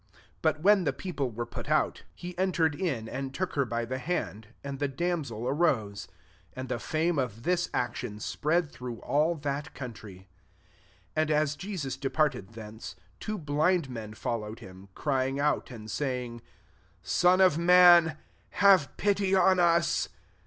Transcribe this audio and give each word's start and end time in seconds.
25 0.41 0.41
But 0.41 0.63
wben 0.63 0.83
th( 0.83 0.97
people 0.97 1.29
were 1.29 1.45
put 1.45 1.69
out, 1.69 2.01
he 2.15 2.35
enter 2.35 2.63
MATTHEW 2.67 2.79
X. 2.81 2.81
ar 2.81 2.89
ed 2.91 2.97
in, 3.03 3.07
and 3.07 3.33
took 3.35 3.53
her 3.53 3.65
by 3.65 3.85
the 3.85 3.99
hand, 3.99 4.47
and 4.63 4.79
the 4.79 4.87
damsel 4.87 5.47
arose. 5.47 6.07
£6 6.07 6.09
And 6.55 6.69
the 6.69 6.79
fame 6.79 7.19
of 7.19 7.43
this 7.43 7.69
action 7.71 8.19
spread 8.19 8.71
through 8.71 8.97
all 9.01 9.35
that 9.35 9.75
country. 9.75 10.27
27 11.13 11.13
And 11.17 11.29
as 11.29 11.55
Jesus 11.55 11.97
departed 11.97 12.53
thence, 12.53 12.95
two 13.19 13.37
blind 13.37 13.91
men 13.91 14.15
followed 14.15 14.57
him, 14.57 14.89
crying 14.95 15.39
out, 15.39 15.69
and 15.69 15.91
saying, 15.91 16.41
Son 17.03 17.39
of 17.39 17.57
David, 17.57 18.17
have 18.53 18.97
pity 18.97 19.35
on 19.35 19.59
us." 19.59 20.09